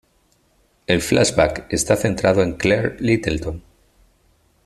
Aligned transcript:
El 0.87 0.99
flashback 0.99 1.71
está 1.71 1.95
centrado 1.95 2.41
en 2.41 2.53
Claire 2.53 2.95
Littleton. 2.99 3.61